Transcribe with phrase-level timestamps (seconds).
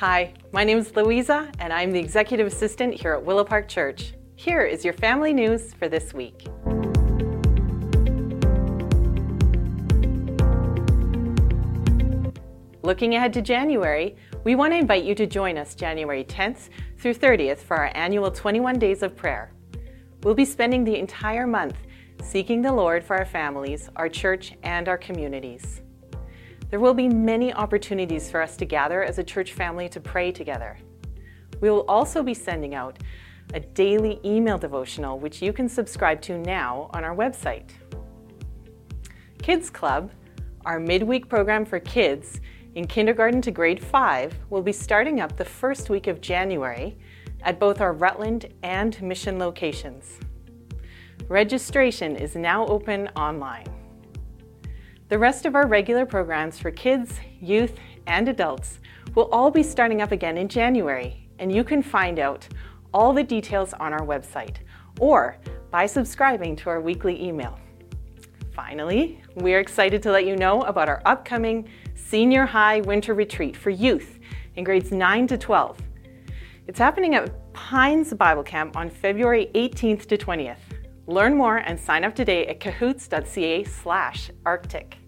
[0.00, 4.12] Hi, my name is Louisa, and I'm the executive assistant here at Willow Park Church.
[4.34, 6.48] Here is your family news for this week.
[12.82, 17.14] Looking ahead to January, we want to invite you to join us January 10th through
[17.14, 19.50] 30th for our annual 21 Days of Prayer.
[20.24, 21.76] We'll be spending the entire month
[22.22, 25.80] seeking the Lord for our families, our church, and our communities.
[26.68, 30.32] There will be many opportunities for us to gather as a church family to pray
[30.32, 30.76] together.
[31.60, 32.98] We will also be sending out
[33.54, 37.70] a daily email devotional, which you can subscribe to now on our website.
[39.40, 40.10] Kids Club,
[40.64, 42.40] our midweek program for kids
[42.74, 46.98] in kindergarten to grade 5, will be starting up the first week of January
[47.42, 50.18] at both our Rutland and Mission locations.
[51.28, 53.75] Registration is now open online.
[55.08, 58.80] The rest of our regular programs for kids, youth, and adults
[59.14, 62.48] will all be starting up again in January, and you can find out
[62.92, 64.56] all the details on our website
[64.98, 65.38] or
[65.70, 67.56] by subscribing to our weekly email.
[68.52, 73.56] Finally, we are excited to let you know about our upcoming Senior High Winter Retreat
[73.56, 74.18] for youth
[74.56, 75.78] in grades 9 to 12.
[76.66, 80.65] It's happening at Pines Bible Camp on February 18th to 20th.
[81.08, 84.98] Learn more and sign up today at cahoots.ca slash arctic.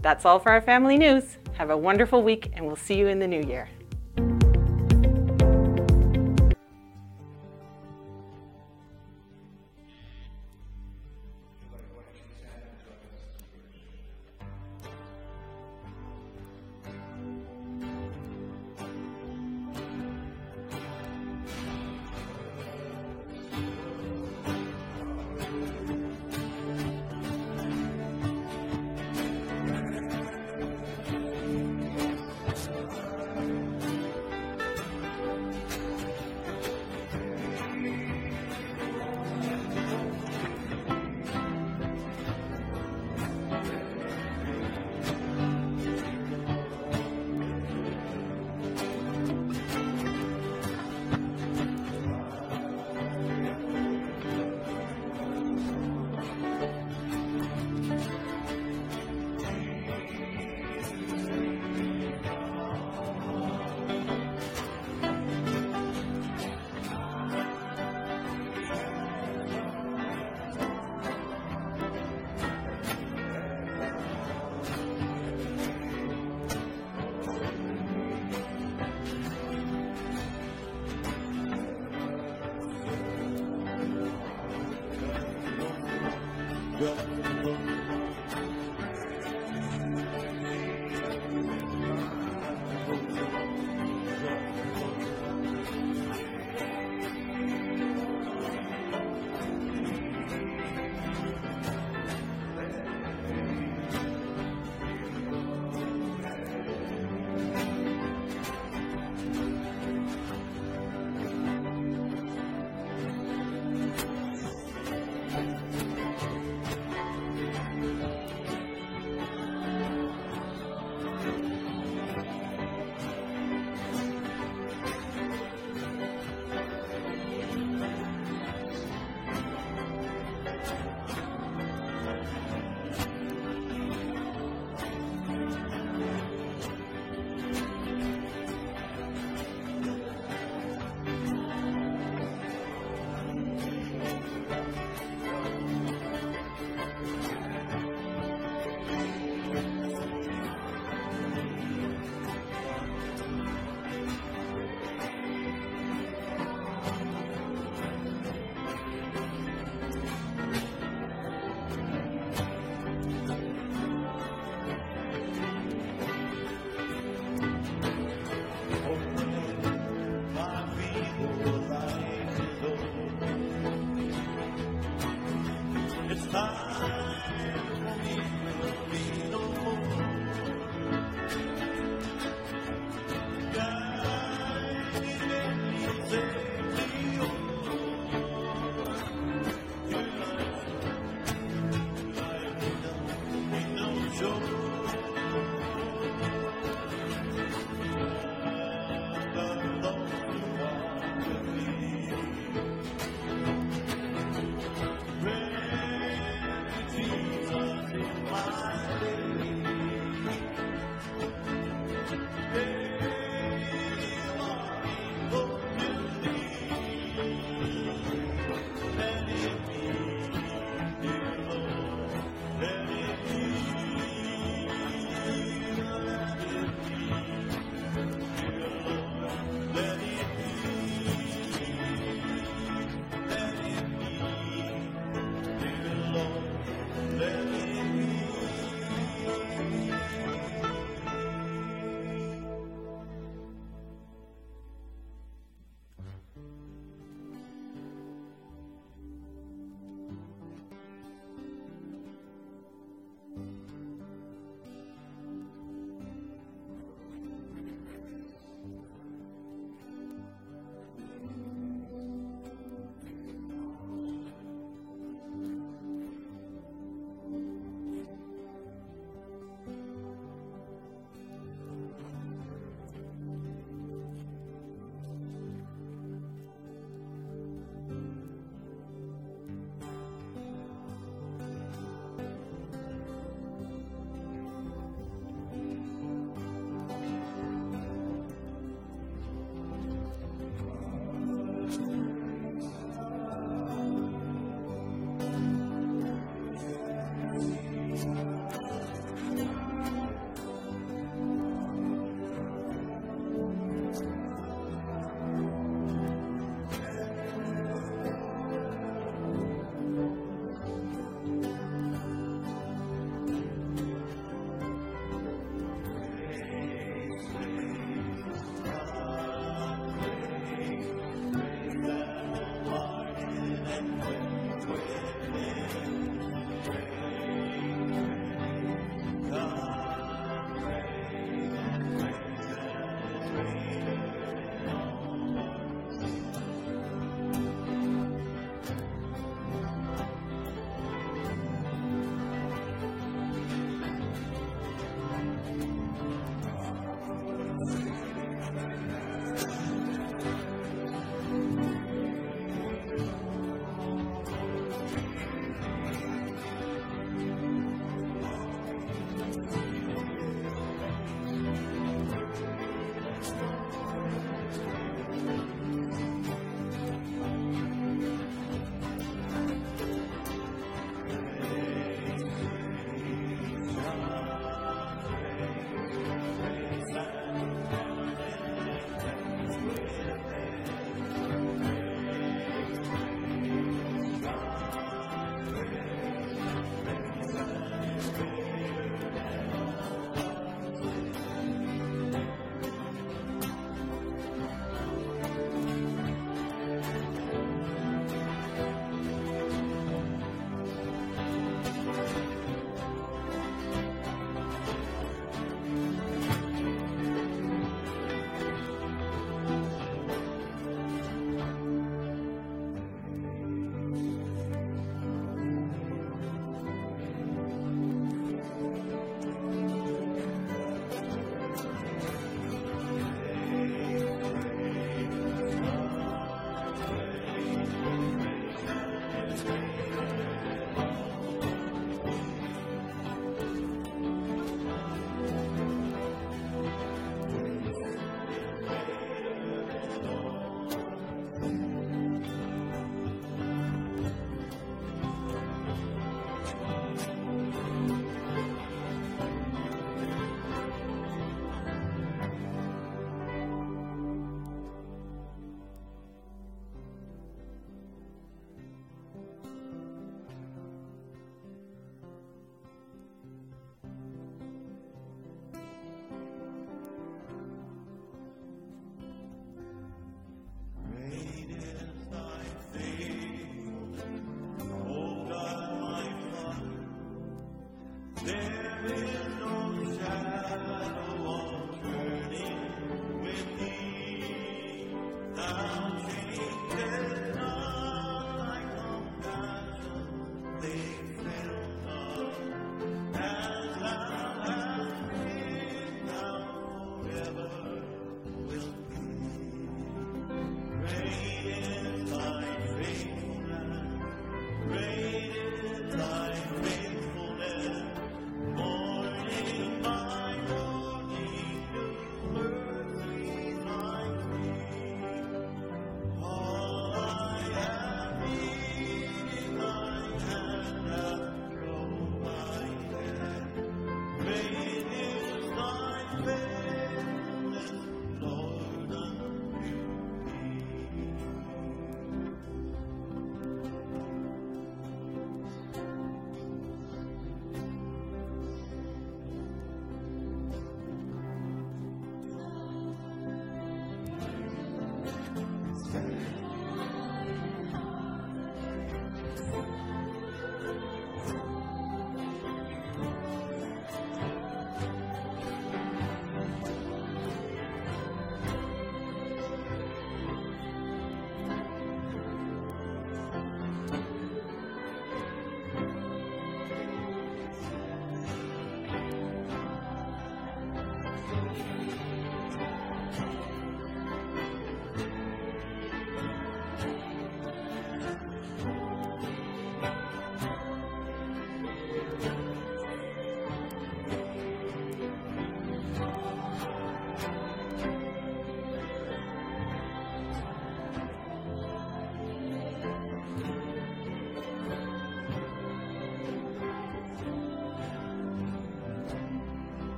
[0.00, 1.38] That's all for our family news.
[1.54, 3.68] Have a wonderful week and we'll see you in the new year.